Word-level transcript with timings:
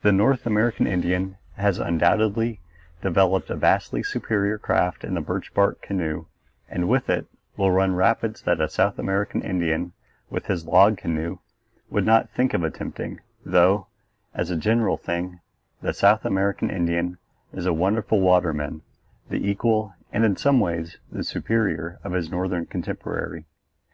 The 0.00 0.10
North 0.10 0.46
American 0.46 0.86
Indian 0.86 1.36
has 1.56 1.78
undoubtedly 1.78 2.60
developed 3.02 3.50
a 3.50 3.56
vastly 3.56 4.02
superior 4.02 4.56
craft 4.56 5.04
in 5.04 5.12
the 5.12 5.20
birch 5.20 5.52
bark 5.52 5.82
canoe 5.82 6.24
and 6.70 6.88
with 6.88 7.10
it 7.10 7.26
will 7.58 7.70
run 7.70 7.94
rapids 7.94 8.40
that 8.40 8.58
a 8.58 8.70
South 8.70 8.98
American 8.98 9.42
Indian 9.42 9.92
with 10.30 10.46
his 10.46 10.64
log 10.64 10.96
canoe 10.96 11.40
would 11.90 12.06
not 12.06 12.30
think 12.30 12.54
of 12.54 12.64
attempting, 12.64 13.20
though, 13.44 13.88
as 14.32 14.48
a 14.50 14.56
general 14.56 14.96
thing, 14.96 15.40
the 15.82 15.92
South 15.92 16.24
American 16.24 16.70
Indian 16.70 17.18
is 17.52 17.66
a 17.66 17.74
wonderful 17.74 18.22
waterman, 18.22 18.80
the 19.28 19.46
equal 19.46 19.92
and, 20.10 20.24
in 20.24 20.36
some 20.38 20.58
ways, 20.58 20.96
the 21.12 21.22
superior 21.22 22.00
of 22.02 22.12
his 22.14 22.30
northern 22.30 22.64
contemporary. 22.64 23.44